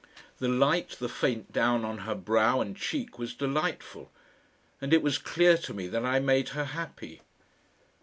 The 0.39 0.47
light, 0.47 0.95
the 0.99 1.07
faint 1.07 1.53
down 1.53 1.85
on 1.85 1.99
her 1.99 2.15
brow 2.15 2.59
and 2.59 2.75
cheek 2.75 3.19
was 3.19 3.35
delightful. 3.35 4.11
And 4.81 4.93
it 4.93 5.03
was 5.03 5.19
clear 5.19 5.57
to 5.59 5.75
me 5.75 5.85
that 5.89 6.03
I 6.05 6.19
made 6.19 6.49
her 6.57 6.65
happy. 6.65 7.21